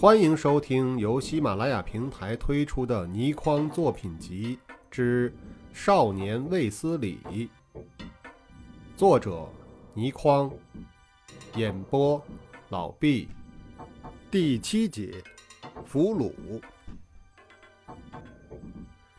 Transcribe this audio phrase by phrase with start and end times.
[0.00, 4.56] 欢迎收听由喜马拉雅平台推出的倪匡作品集
[4.88, 5.28] 之
[5.72, 7.18] 《少年卫斯理》，
[8.96, 9.48] 作者
[9.94, 10.48] 倪匡，
[11.56, 12.24] 演播
[12.68, 13.28] 老毕，
[14.30, 15.20] 第七节，
[15.84, 16.32] 俘虏。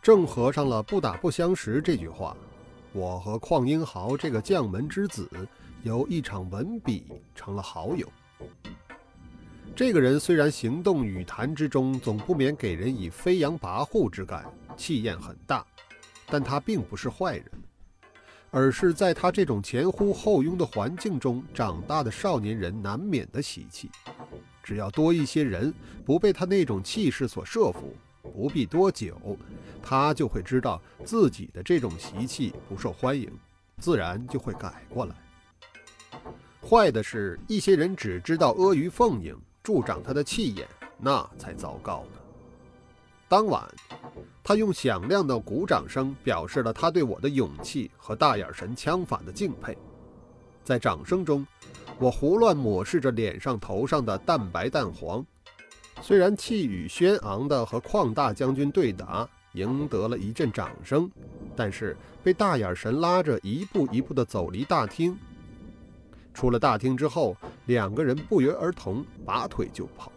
[0.01, 2.37] 正合上了“不打不相识”这句话，
[2.93, 5.29] 我和邝英豪这个将门之子，
[5.83, 7.03] 由一场文笔
[7.35, 8.07] 成了好友。
[9.75, 14.45] 这个人虽然行动语谈之中总不免给人以飞扬跋扈之感，
[14.75, 15.65] 气焰很大，
[16.27, 17.45] 但他并不是坏人，
[18.51, 23.89] 而是在他这种前呼后拥的环境中长大的少年人难免的习气。
[24.61, 25.73] 只要多一些人
[26.05, 29.17] 不被他那种气势所慑服，不必多久，
[29.81, 33.31] 他就会知道自己的这种习气不受欢迎，
[33.77, 35.15] 自然就会改过来。
[36.61, 39.35] 坏的是一些人只知道阿谀奉迎。
[39.69, 42.19] 助长他的气焰，那才糟糕呢。
[43.27, 43.63] 当晚，
[44.43, 49.77] 他用响亮的鼓掌声表示了他对我的勇气和大眼神枪法的敬佩。
[50.63, 51.45] 在掌声中，
[51.99, 55.23] 我胡乱抹拭着脸上、头上的淡白蛋黄。
[56.01, 61.07] 虽然气宇轩昂地和邝大将军对打，赢得了一阵掌声，
[61.55, 65.15] 但是被大眼神拉着一步一步地走离大厅。
[66.39, 70.09] 出了大厅之后，两个人不约而同拔腿就跑，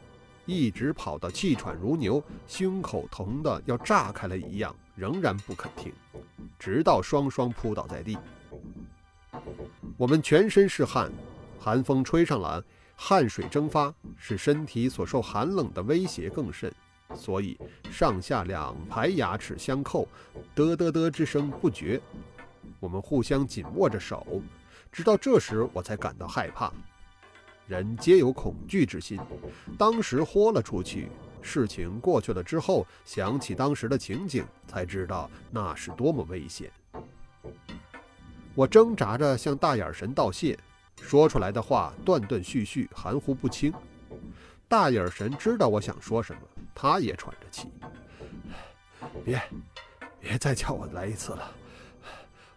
[0.47, 5.93] 一直跑到气喘如牛、胸口疼得要炸开了一样，仍然不肯停，
[6.61, 8.17] 直到双双扑倒在地。
[9.97, 11.11] 我们全身是汗，
[11.59, 12.63] 寒风吹上来，
[12.95, 16.73] 汗水蒸发，使身体所受寒冷的威胁更甚，
[17.17, 17.59] 所以
[17.91, 20.07] 上下两排牙齿相扣，
[20.55, 22.01] 嘚嘚嘚之声不绝。
[22.79, 24.25] 我们互相紧握着手。
[24.93, 26.71] 直到这时，我才感到害怕。
[27.67, 29.19] 人皆有恐惧之心，
[29.79, 31.09] 当时豁了出去。
[31.41, 36.71] 事情过去了之后，想起当时的情景，才知道那是多么危险。
[38.55, 40.57] 我挣扎着向大眼神道谢，
[41.01, 43.73] 说出来的话断断续续，含糊不清。
[44.69, 46.43] 大眼神知道我想说什么，
[46.75, 47.69] 他也喘着气。
[49.25, 49.43] 别，
[50.21, 51.51] 别再叫我来一次了，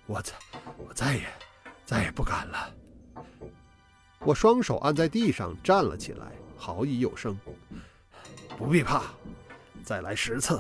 [0.06, 0.34] 我再，
[0.78, 1.24] 我再也。
[1.86, 2.74] 再也不敢了。
[4.20, 7.38] 我双手按在地上，站了起来，好意有声
[8.58, 9.04] ：“不必怕，
[9.84, 10.60] 再来十次，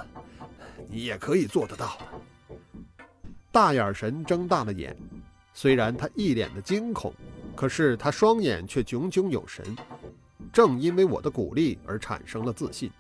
[0.87, 1.97] 你也可以做得到。”
[3.51, 4.95] 大眼神睁大了眼，
[5.51, 7.11] 虽然他一脸的惊恐，
[7.55, 9.65] 可是他双眼却炯炯有神，
[10.53, 12.91] 正因为我的鼓励而产生了自信。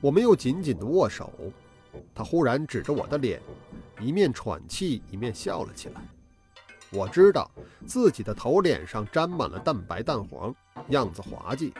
[0.00, 1.30] 我们又紧紧地握手，
[2.14, 3.42] 他忽然指着我的脸，
[4.00, 6.00] 一面喘气，一面笑了起来。
[6.90, 7.50] 我知道
[7.86, 10.54] 自己的头脸上沾满了蛋白蛋黄，
[10.88, 11.74] 样子滑稽，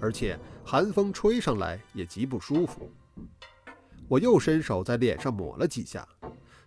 [0.00, 2.90] 而且寒风吹上来也极不舒服。
[4.08, 6.06] 我又伸手在脸上抹了几下，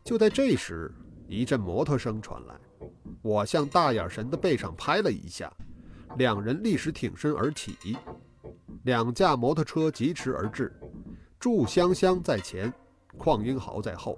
[0.03, 0.89] 就在这时，
[1.27, 2.55] 一阵摩托声传来。
[3.21, 5.51] 我向大眼神的背上拍了一下，
[6.17, 7.97] 两人立时挺身而起。
[8.83, 10.73] 两架摩托车疾驰而至，
[11.39, 12.73] 祝香香在前，
[13.17, 14.17] 邝英豪在后。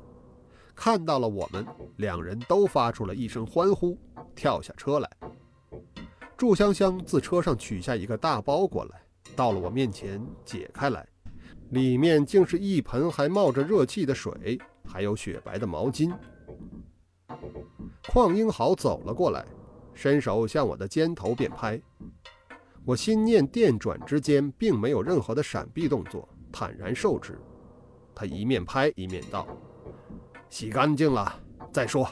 [0.76, 1.66] 看到了我们，
[1.98, 3.98] 两人都发出了一声欢呼，
[4.36, 5.10] 跳下车来。
[6.36, 9.02] 祝香香自车上取下一个大包裹来，
[9.36, 11.08] 到了我面前解开来，
[11.70, 16.14] 里面竟是一盆还冒着热气的水，还有雪白的毛巾。
[18.04, 19.46] 邝英豪走了过来，
[19.94, 21.82] 伸手向我的肩头便拍。
[22.84, 27.40] 我心念电转之间，并没有任何的闪避动作，坦然受之。
[28.14, 29.48] 他一面拍一面道。
[30.54, 31.36] 洗干净了
[31.72, 32.08] 再说。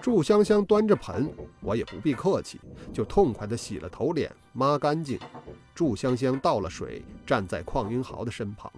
[0.00, 2.58] 祝香香端着盆，我也不必客气，
[2.94, 5.20] 就痛快地洗了头脸，抹干净。
[5.74, 8.72] 祝香香倒了水，站在邝英豪的身旁。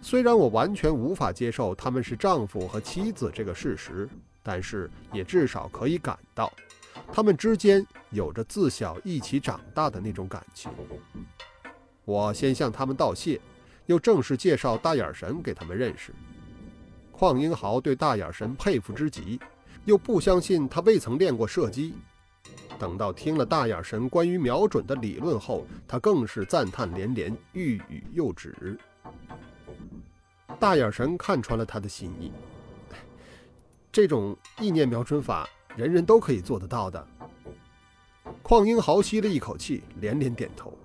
[0.00, 4.08] 虽然我完全无法接受他们是丈夫和妻子这个事实，
[4.42, 6.50] 但是也至少可以感到，
[7.12, 10.72] 他们之间有着自小一起长大的那种感情。
[12.06, 13.38] 我先向他们道谢，
[13.84, 16.14] 又正式介绍大眼神给他们认识。
[17.22, 19.38] 邝英豪对大眼神佩服之极，
[19.84, 21.94] 又不相信他未曾练过射击。
[22.80, 28.76] 等到听了大眼神关于瞄准的理论后，他更是赞叹连连，欲语又止。
[30.58, 32.32] 大眼神看穿了他的心意，
[33.92, 37.06] 这种意念瞄准法，人人都可以做得到的。
[38.42, 40.76] 邝英豪吸了一口气，连连点头。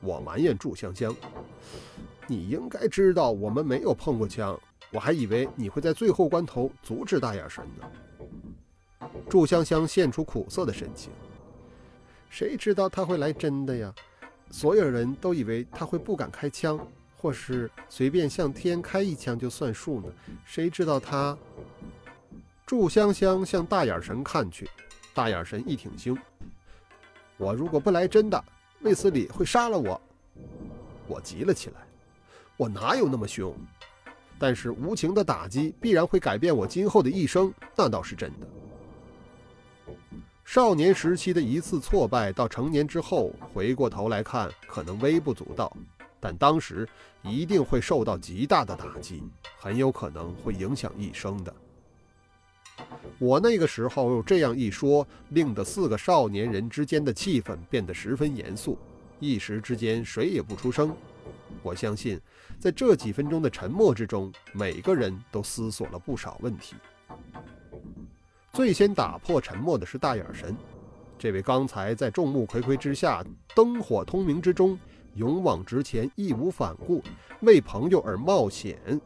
[0.00, 1.12] 我埋怨祝香香
[2.28, 4.56] ：“你应该知道，我们没有碰过枪。”
[4.90, 9.08] 我还以为你会在最后关头阻止大眼神呢。
[9.28, 11.12] 祝香香现出苦涩的神情。
[12.28, 13.92] 谁知道他会来真的呀？
[14.50, 16.78] 所有人都以为他会不敢开枪，
[17.16, 20.08] 或是随便向天开一枪就算数呢。
[20.44, 21.36] 谁知道他……
[22.66, 24.68] 祝香香向大眼神看去，
[25.12, 26.16] 大眼神一挺胸。
[27.36, 28.44] 我如果不来真的，
[28.82, 30.00] 卫斯理会杀了我。
[31.08, 31.80] 我急了起来，
[32.56, 33.52] 我哪有那么凶？
[34.40, 39.94] 但是无情的打击必然会改变我今后的一生，那倒是真的。
[40.46, 45.70] 少年时期的一次挫败，到成年之后回过头来看，可能微不足道，
[46.18, 46.88] 但当时
[47.22, 49.22] 一定会受到极大的打击，
[49.58, 51.54] 很有可能会影响一生的。
[53.18, 58.78] 我那个时候这样一说，令得四个少年人之间的气氛变得十分严肃，
[59.18, 60.96] 一时之间谁也不出声。
[61.62, 62.20] 我相信，
[62.58, 66.76] 在这几分钟的沉默之中，每个人都思索了不少问题。
[68.52, 70.56] 最先打破沉默的是大眼神，
[71.18, 73.24] 这位刚才在众目睽睽之下、
[73.54, 74.78] 灯火通明之中
[75.14, 77.02] 勇往直前、义无反顾、
[77.42, 79.00] 为朋友而冒险。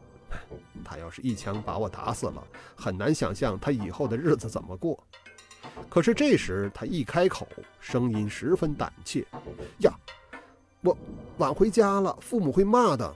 [0.83, 2.43] 他要是一枪把我打死了，
[2.75, 5.01] 很难想象他以后的日子怎么过。
[5.89, 7.47] 可是这时他一开口，
[7.79, 9.25] 声音十分胆怯
[9.79, 9.93] ：“呀，
[10.85, 10.97] 我
[11.39, 13.15] 晚回家了，父母会骂的。”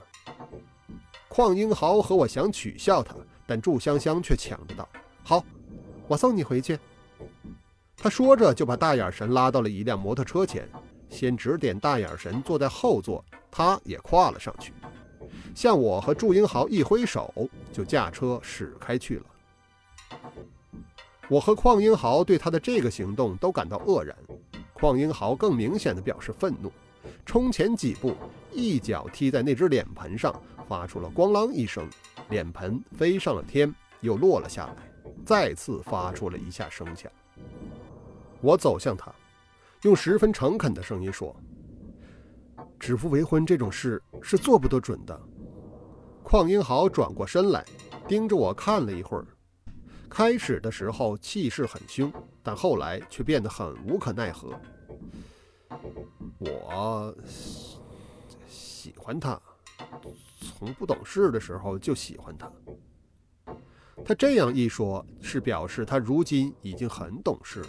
[1.30, 3.14] 邝英豪和我想取笑他，
[3.46, 4.86] 但祝香香却抢着道
[5.24, 5.42] ：“好。”
[6.08, 6.76] 我送你回去。
[7.96, 10.68] 他说着，就把大眼神拉到了一辆摩托车前，
[11.08, 14.72] 先指点大眼神坐在后座，他也跨了上去，
[15.54, 17.32] 向我和祝英豪一挥手，
[17.72, 20.18] 就驾车驶开去了。
[21.28, 24.16] 我和邝英豪对他的这个行动都感到愕然，
[24.74, 26.72] 邝英豪更明显的表示愤怒，
[27.24, 28.14] 冲前几步，
[28.52, 30.34] 一脚踢在那只脸盆上，
[30.68, 31.88] 发出了“咣啷”一声，
[32.28, 34.76] 脸盆飞上了天，又落了下来。
[35.24, 37.10] 再次发出了一下声响。
[38.40, 39.12] 我走向他，
[39.82, 41.34] 用十分诚恳的声音说
[42.80, 45.20] ：“指腹为婚这种事是做不得准的。”
[46.24, 47.64] 邝英豪转过身来，
[48.08, 49.26] 盯着我看了一会儿。
[50.08, 52.12] 开始的时候气势很凶，
[52.42, 54.58] 但后来却变得很无可奈何。
[56.38, 57.14] 我
[58.46, 59.40] 喜欢他，
[60.40, 62.50] 从不懂事的时候就喜欢他。
[64.04, 67.68] 他这样一说，是表示他如今已经很懂事了。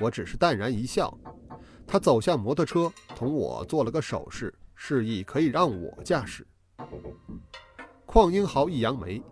[0.00, 1.16] 我只是淡然一笑。
[1.86, 6.46] 他走向摩托车，同我做了个手势，示意可以让我驾驶。
[8.06, 9.22] 邝英豪一扬眉：“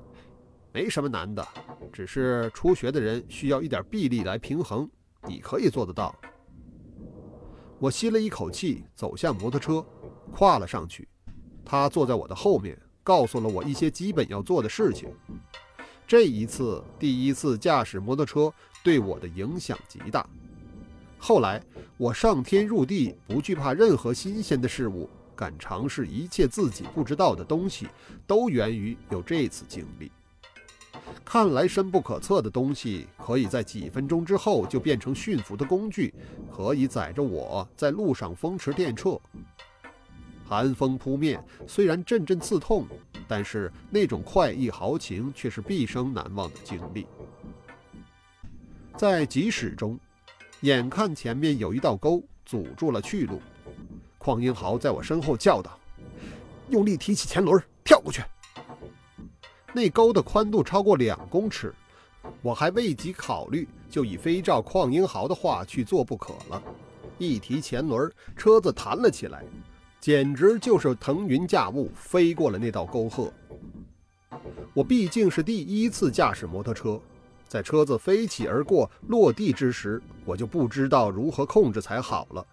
[0.73, 1.47] 没什么难的，
[1.93, 4.89] 只是初学的人需要一点臂力来平衡，
[5.27, 6.15] 你可以做得到。”
[7.83, 9.85] 我吸了一口气，走向摩托车，
[10.31, 11.09] 跨了上去。
[11.65, 15.09] 他坐在我的后面，告诉了我一些基本要做的事情。
[16.07, 20.25] 这一次第一次驾驶摩托车对我的影响极大。
[21.19, 21.61] 后来
[21.97, 27.89] 我上天入地，不惧怕任何新鲜的事物，敢尝试一切自己不知道的东西，
[28.29, 30.09] 都源于有这次经历。
[31.25, 36.13] 看来深不可测的东西，可以在几分钟之后就变成驯服的工具，
[36.55, 39.21] 可以载着我在路上风驰电掣。
[40.45, 42.87] 寒风扑面，虽然阵阵刺痛。
[43.29, 47.07] 但是那种快意豪情却是毕生难忘的经历。
[48.95, 49.99] 在疾驶中，
[50.61, 53.41] 眼看前面有一道沟阻住了去路，
[54.19, 55.79] 邝英豪在我身后叫道
[56.69, 58.21] ：“用力提起前轮，跳过去！”
[59.73, 61.75] 那沟的宽度超过两公尺，
[62.43, 66.63] 我还未及考虑，就已非照邝英豪的话去做不可了。
[67.19, 69.45] 一提前轮，车子弹了起来。
[70.01, 73.33] 简直就是腾云驾雾，飞过了那道沟壑。
[74.75, 77.01] 我毕竟是第一次驾驶摩托车，
[77.47, 82.45] 在车子飞起而过落地之时，我就不知道如何控制才好了，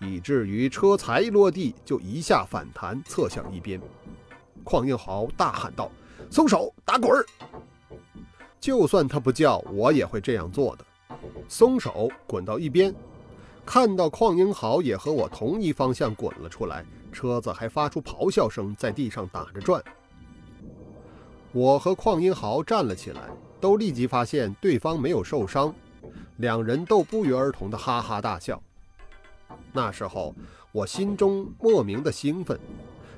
[0.00, 3.78] 以至于车才落地就一下反弹，侧向一边。
[4.64, 5.90] 邝英豪大喊道
[6.30, 7.24] ：“松手，打滚儿！”
[8.60, 10.84] 就算他不叫，我也会这样做的。
[11.48, 12.94] 松手，滚到一边。
[13.64, 19.82] 看到邝英豪也和我同一方向滚了出来，车子还发出咆哮声，在地上打着转。
[21.52, 23.22] 我和邝英豪站了起来，
[23.60, 25.74] 都立即发现对方没有受伤，
[26.36, 28.62] 两人都不约而同的哈哈大笑。
[29.72, 30.34] 那时候
[30.70, 32.58] 我心中莫名的兴奋，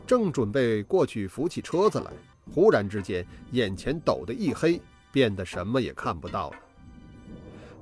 [0.06, 2.10] 正准备过去扶起车子来，
[2.52, 4.80] 忽然之间眼前陡的一黑，
[5.12, 6.56] 变得什么也看不到了。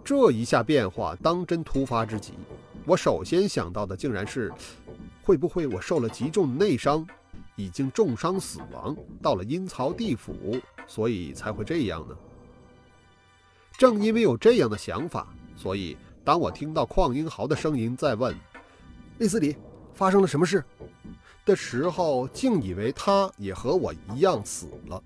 [0.05, 2.35] 这一下变化当真突发之极，
[2.85, 4.53] 我首先想到的竟然是，
[5.23, 7.07] 会不会我受了极重内伤，
[7.57, 12.17] 已经重伤死亡，到了阴曹地府，所以才会这样呢？
[13.77, 18.35] 正因为有这样的想法，所以当我听到邝英豪的声音在问
[19.19, 19.57] ：“卫斯理，
[19.93, 20.65] 发生了什么事？
[21.47, 25.03] 的时候，竟以为他也和我一样死了。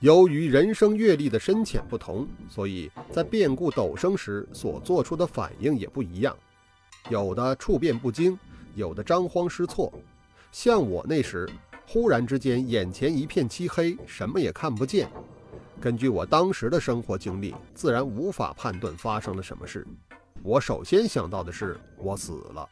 [0.00, 6.34] 由于人生阅历的深浅不同，所以在变故陡生时所做出的反应也不一样。
[7.10, 8.38] 有的处变不惊，
[8.74, 9.92] 有的张慌失措。
[10.50, 11.46] 像我那时，
[11.86, 15.10] 忽然之间眼前一片漆黑，什么也看不见。
[15.78, 19.86] 根据我当时的生活经历，自然无法判断发生了什么事。
[20.42, 22.68] 我首先想到的是我死了。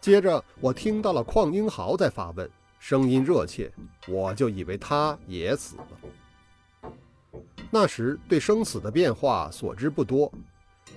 [0.00, 3.72] 接着，我听到了邝英豪在发问，声音热切，
[4.08, 6.92] 我就以为他也死了。
[7.70, 10.30] 那时对生死的变化所知不多，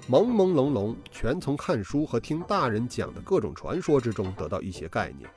[0.10, 5.30] 朦朦胧胧，全从看书和听大人讲的各种传说之中得到一些概念。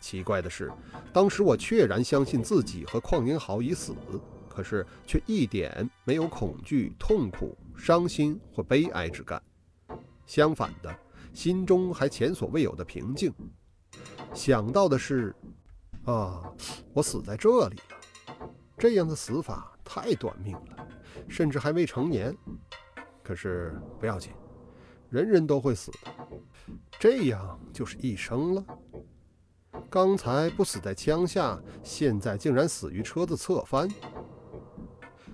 [0.00, 0.70] 奇怪的是，
[1.12, 3.94] 当时我确然相信自己和邝英豪已死，
[4.48, 9.42] 可是却一点没有恐惧、痛苦、伤心或悲哀之感。
[10.28, 10.94] 相反的，
[11.32, 13.32] 心中还前所未有的平静。
[14.34, 15.34] 想到的是，
[16.04, 16.52] 啊，
[16.92, 20.86] 我死在这里了，这样的死法太短命了。
[21.28, 22.36] 甚至还未成年，
[23.22, 24.32] 可是不要紧，
[25.08, 25.98] 人人都会死的，
[26.98, 28.64] 这样就是一生了。
[29.90, 33.88] 刚才不死在枪下，现在竟然死于车子侧翻。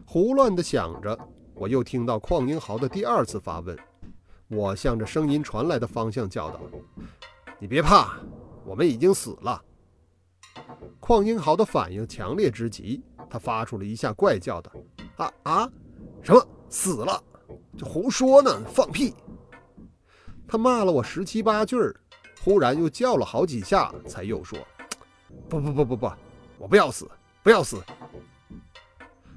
[0.06, 1.18] 胡乱地想着，
[1.54, 3.76] 我又听到邝英豪的第二次发问。
[4.54, 6.60] 我向着声音传来的方向叫道
[7.58, 8.18] ：“你别怕，
[8.64, 9.62] 我们已经死了。”
[11.00, 14.70] 邝英豪的反应强烈之极，他发出了一下怪叫的
[15.16, 15.70] ：“啊啊！”
[16.22, 17.22] 什么死了？
[17.76, 18.64] 就胡说呢！
[18.66, 19.14] 放屁！
[20.46, 21.94] 他骂了我十七八句儿，
[22.42, 24.58] 忽然又叫了好几下，才又说
[25.48, 26.12] ：“不不不不不，
[26.58, 27.10] 我不要死，
[27.42, 27.82] 不要死！”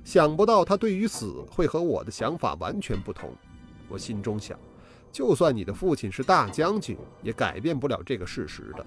[0.05, 3.33] 想不到他对于死会和我的想法完全不同。
[3.89, 4.57] 我心中想，
[5.11, 8.85] 就算你的父亲是大将军，也改变不了这个事实的。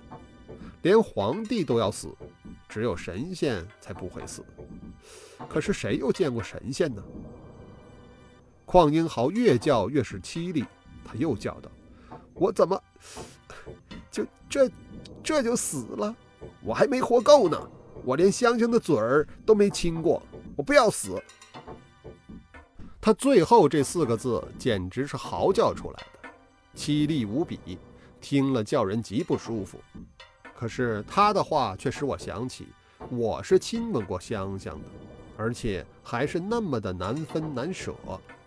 [0.82, 2.08] 连皇帝都要死，
[2.68, 4.44] 只有神仙才不会死。
[5.48, 7.02] 可是谁又见过神仙呢？
[8.66, 10.64] 邝英豪越叫越是凄厉，
[11.04, 11.70] 他又叫道
[12.34, 12.80] ：“我怎么
[14.10, 14.70] 就这
[15.22, 16.14] 这就死了？
[16.62, 17.60] 我还没活够呢！
[18.04, 20.22] 我连香香的嘴儿都没亲过，
[20.56, 21.20] 我不要死！”
[23.00, 26.28] 他最后这四个字简直是嚎叫出来的，
[26.76, 27.78] 凄厉无比，
[28.20, 29.80] 听了叫人极不舒服。
[30.54, 32.66] 可是他的话却使我想起，
[33.08, 34.88] 我是亲吻过香香的，
[35.36, 37.94] 而且还是那么的难分难舍。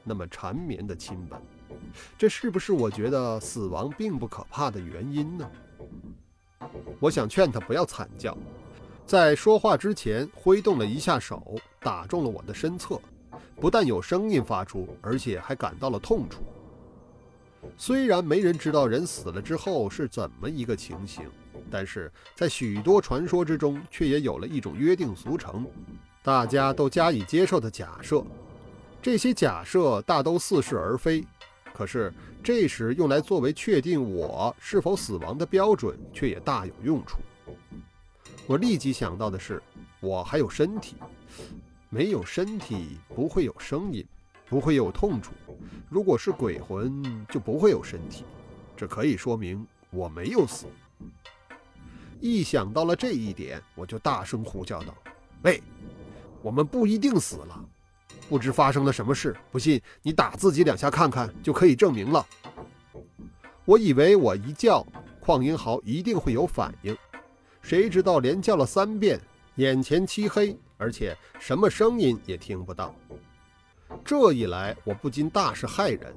[0.05, 1.41] 那么缠绵的亲吻，
[2.17, 5.49] 这是不是我觉得死亡并不可怕的原因呢？
[6.99, 8.37] 我想劝他不要惨叫，
[9.05, 12.99] 在说话之前挥动了一下手，打中了我的身侧，
[13.63, 16.43] 不但有声音发出，而且还感到了痛楚。
[17.77, 21.23] 虽然没人知道人死了之后是怎么一个情形，
[21.71, 25.65] 但是在许多传说之中，却也有了一种约定俗成，
[26.21, 28.21] 大家都加以接受的假设。
[29.01, 31.25] 这些假设大都似是而非，
[31.73, 37.19] 可是这时用来作为确定我是否死亡的标准，却也大有用处。
[38.45, 39.63] 我立即想到的是，
[40.01, 40.97] 我还有身体，
[41.93, 44.03] 没有身体不会有声音，
[44.49, 45.31] 不会有痛楚。
[45.89, 48.23] 如果是鬼魂，就不会有身体，
[48.75, 50.65] 这可以说明我没有死。
[52.19, 54.95] 一想到了这一点，我就大声呼叫道
[55.43, 55.61] ：“喂，
[56.41, 57.63] 我们不一定死了。”
[58.27, 62.25] 不知发生了什么事，不信你打自己两下看看，就可以证明了。
[63.65, 64.83] 我以为我一叫，
[65.21, 66.97] 邝英豪一定会有反应，
[67.61, 69.21] 谁知道连叫了三遍，
[69.57, 72.93] 眼前漆黑，而且什么声音也听不到。
[74.03, 76.13] 这一来，我不禁大是骇人，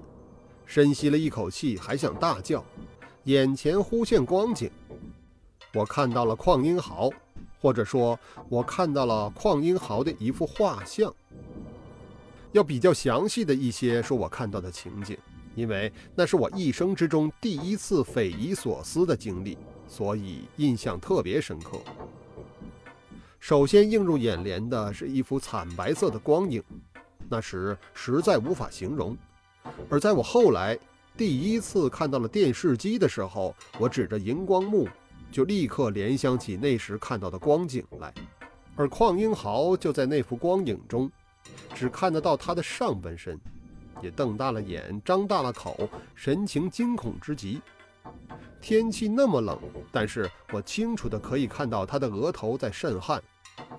[0.64, 2.64] 深吸了一口气，还想大叫，
[3.24, 4.68] 眼前忽现光景，
[5.72, 7.08] 我看到了邝英豪，
[7.60, 8.18] 或者说，
[8.48, 11.14] 我看到了邝英豪的一幅画像。
[12.50, 15.16] 要比较详细的一些说我看到的情景，
[15.54, 19.56] 因为那是我一生之中第一次匪夷所思的经历，
[19.86, 21.78] 所以印象特别深刻。
[23.38, 26.62] 首先映入眼帘的是一幅惨白色的光影，
[27.28, 29.16] 那时实在无法形容。
[29.88, 30.78] 而在我后来
[31.16, 34.88] 第一次看到了电视机的时候，我指着荧光幕，
[35.30, 38.12] 就立刻联想起那时看到的光景来，
[38.74, 41.10] 而邝英豪就在那幅光影中。
[41.74, 43.38] 只看得到他的上半身，
[44.02, 47.60] 也瞪大了眼，张大了口，神情惊恐之极。
[48.66, 49.56] 天气那么冷，
[49.92, 53.22] 但是我清楚的可以看到他的额头在渗汗，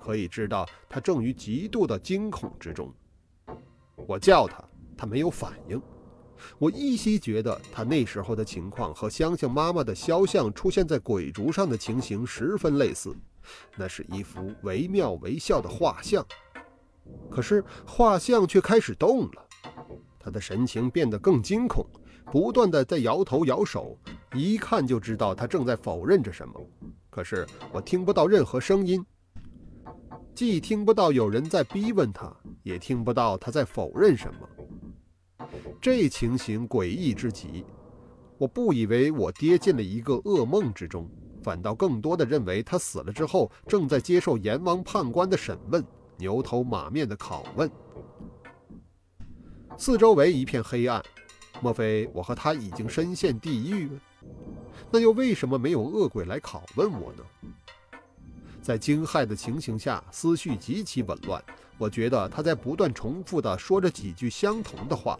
[0.02, 2.90] 可以知道他正于极度的惊恐之中。
[4.06, 4.64] 我叫他，
[4.96, 5.78] 他没有反应。
[6.58, 13.14] 我依稀觉得他那时候的情况和香香妈妈的肖像出现在鬼烛上的情形十分类似，
[13.76, 16.24] 那是一幅惟妙惟肖的画像。
[17.30, 19.46] 可是画像却开始动了，
[20.18, 21.84] 他的神情变得更惊恐，
[22.30, 23.98] 不断的在摇头摇手，
[24.34, 26.60] 一看就知道他正在否认着什么。
[27.10, 29.04] 可是我听不到任何声音，
[30.34, 32.32] 既听不到有人在逼问他，
[32.62, 35.46] 也听不到他在否认什么。
[35.80, 37.64] 这情形诡异至极，
[38.36, 41.08] 我不以为我跌进了一个噩梦之中，
[41.42, 45.82] 反倒更多的认为他死了之后正在接受阎王判官的审问，
[46.18, 47.70] 牛头马面的拷问。
[49.76, 51.02] 四周围一片黑暗，
[51.60, 54.00] 莫非我和他已经深陷地狱了？
[54.90, 57.22] 那又为什么没有恶鬼来拷问我呢？
[58.62, 61.42] 在惊骇的情形下，思绪极其紊乱。
[61.78, 65.18] 我觉得他在不断重复地说着几句相同的话。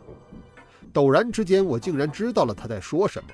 [0.92, 3.28] 陡然之间，我竟然知道了他在说什么。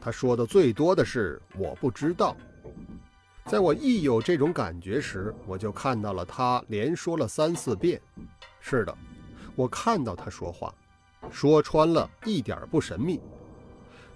[0.00, 2.36] 他说的最多的是“我不知道”。
[3.46, 8.00] 在我一有这种感觉时，我就看到了他连说了三四遍。
[8.60, 8.94] 是的，
[9.56, 10.74] 我看到他说话，
[11.30, 13.20] 说穿了一点不神秘。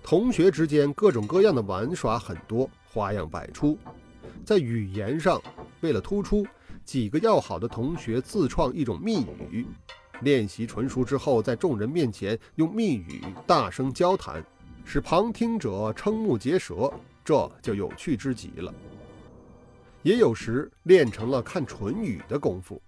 [0.02, 3.78] 同学之间各种各样的玩耍很多，花样百出。
[4.44, 5.40] 在语言上，
[5.80, 6.44] 为了突出，
[6.84, 9.66] 几个要好的同学自创一种密语。
[10.22, 14.44] 练习纯熟之后，在众人面前用密语大声交谈，
[14.84, 16.92] 使旁听者瞠目结舌，
[17.24, 18.72] 这就有趣之极了。
[20.02, 22.82] 也有时练成了看唇语的功夫，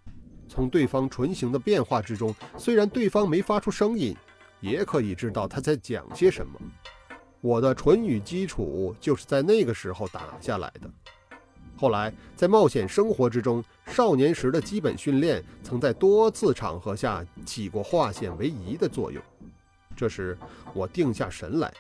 [0.55, 4.17] 从对方唇形的变化之中，虽然对方没发出声音，
[4.61, 6.53] 也可以知道他在讲些什么。
[7.41, 10.89] 我的唇语基础就是在那个时候打下来的。
[11.77, 19.21] 后来，在冒险生活之中，少年时的基本训练曾在多次场合下起过化险为夷的作用。
[19.97, 20.39] 这时，
[20.73, 21.73] 我定下神来，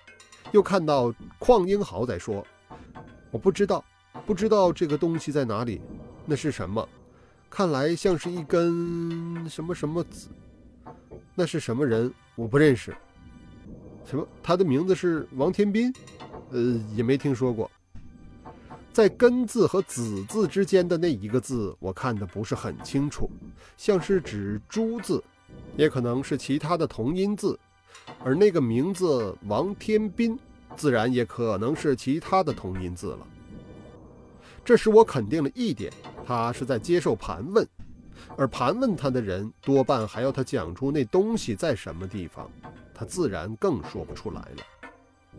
[0.50, 2.45] 又看到邝英豪在说
[3.31, 3.85] ：“我不知道，
[4.26, 5.81] 不知道这个东西在哪里，
[6.26, 6.87] 那是什么？
[7.54, 10.26] 看来像是一根什么什么子。
[11.36, 12.12] 那是什么人？
[12.34, 12.93] 我不认识。
[14.04, 14.26] 什么？
[14.43, 15.95] 他的名字是王天斌？
[16.50, 16.60] 呃，
[16.97, 17.71] 也没听说过。”
[18.93, 23.30] 在根字和子字之间的那一个字，我看的不是很清楚，
[23.76, 25.23] 像是指朱字，
[25.76, 27.56] 也可能是其他的同音字。
[28.25, 30.36] 而那个名字王天斌，
[30.75, 33.25] 自然也可能是其他的同音字了。
[34.64, 35.92] 这使我肯定了一点，
[36.26, 37.68] 他是在接受盘问，
[38.36, 42.50] 而盘问他的人多半还要他讲出那东西在什么地方，
[42.94, 45.36] 他自然更说不出来了。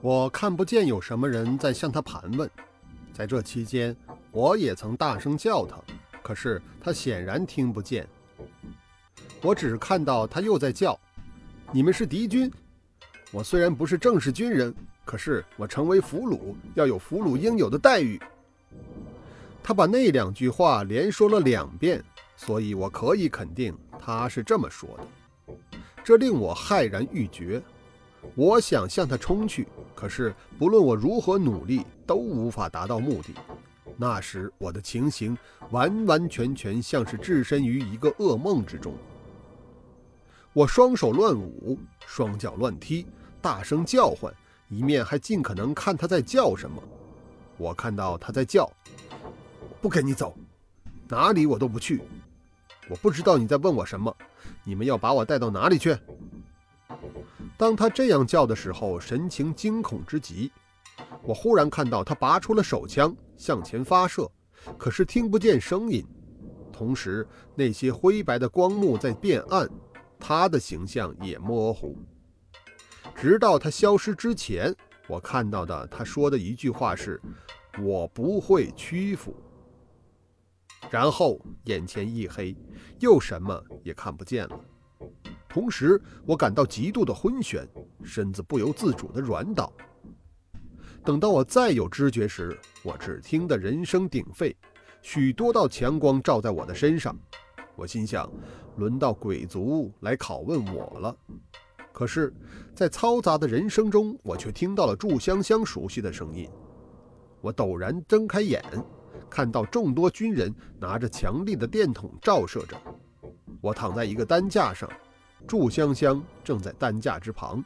[0.00, 2.50] 我看不见有什么人在向他盘问，
[3.12, 3.96] 在这期间，
[4.32, 5.76] 我也曾大声叫他，
[6.22, 8.06] 可是他显然听不见。
[9.42, 10.98] 我只看到他又在叫
[11.70, 12.50] ：“你们是敌军。”
[13.30, 14.74] 我虽然不是正式军人，
[15.08, 18.20] 可是我成为俘虏要有俘虏应有的待遇。
[19.62, 22.04] 他把那两句话连说了两遍，
[22.36, 25.54] 所以我可以肯定他是这么说的。
[26.04, 27.62] 这令我骇然欲绝。
[28.34, 33.32] 我想向他冲去，可是不论我如何努力，都无法达到目的。
[33.96, 35.34] 那时我的情形
[35.70, 38.92] 完完全全像是置身于一个噩梦之中。
[40.52, 43.06] 我双手乱舞，双脚乱踢，
[43.40, 44.30] 大声叫唤，
[44.68, 46.82] 一面还尽可能看他在叫什么。
[47.56, 48.70] 我看到他在叫
[49.80, 50.36] ：“不跟你走，
[51.08, 52.02] 哪里我都不去。
[52.88, 54.14] 我不知道你在问我什么，
[54.64, 55.96] 你们要把我带到哪里去？”
[57.56, 60.50] 当他这样叫的时候，神情惊恐之极。
[61.22, 64.30] 我忽然看到他拔出了手枪，向前发射，
[64.76, 66.06] 可是听不见声音。
[66.72, 67.26] 同时，
[67.56, 69.68] 那些灰白的光幕在变暗，
[70.20, 71.96] 他的形象也模糊。
[73.20, 74.72] 直到他消失之前，
[75.08, 77.20] 我看到的他说的一句话是
[77.82, 79.34] ：“我不会屈服。”
[80.88, 82.56] 然后眼前一黑，
[83.00, 84.60] 又什么也看不见了。
[85.48, 87.66] 同时，我感到极度的昏眩，
[88.04, 89.72] 身子不由自主地软倒。
[91.04, 94.56] 等到我再有知觉时，我只听得人声鼎沸，
[95.02, 97.18] 许多道强光照在我的身上。
[97.74, 98.30] 我心想，
[98.76, 101.16] 轮到鬼族来拷问我了。
[101.98, 102.32] 可是，
[102.76, 106.48] 在嘈杂的人声中，我却听到了祝香香熟悉的声音。
[107.40, 108.62] 我陡然睁开眼，
[109.28, 112.80] 看到众多军人拿着强力的电筒照射着
[113.60, 114.88] 我，躺在一个担架上。
[115.44, 117.64] 祝香香正在担架之旁，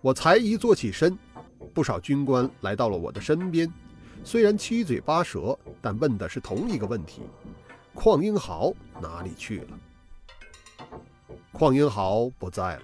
[0.00, 1.18] 我才一坐起身，
[1.74, 3.70] 不少军官来到了我的身边，
[4.24, 7.20] 虽然七嘴八舌，但问的是同一个问题：
[7.94, 9.78] 邝英豪哪里去了？
[11.52, 12.82] 邝英豪不在了，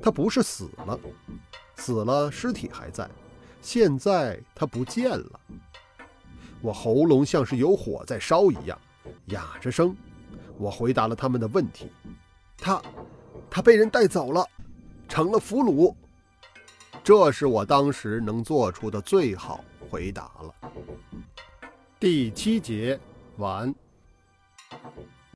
[0.00, 0.98] 他不是死了，
[1.76, 3.08] 死了尸体还在，
[3.60, 5.40] 现在他不见了。
[6.60, 8.78] 我喉咙像是有火在烧一样，
[9.26, 9.96] 哑着声，
[10.56, 11.90] 我回答了他们的问题。
[12.56, 12.80] 他，
[13.50, 14.46] 他被人带走了，
[15.08, 15.94] 成了俘虏。
[17.02, 20.54] 这是我当时能做出的最好回答了。
[21.98, 22.98] 第七节
[23.38, 23.74] 完。